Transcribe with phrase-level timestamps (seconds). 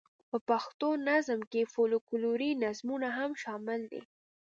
[0.29, 4.01] په پښتو نظم کې فوکلوري نظمونه هم شامل دي.